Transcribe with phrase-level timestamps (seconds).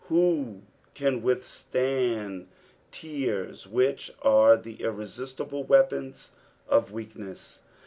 [0.07, 0.63] Who
[0.95, 2.47] can withstand
[2.91, 6.31] tears, which are tlie irresistible weapons
[6.67, 7.61] of weakness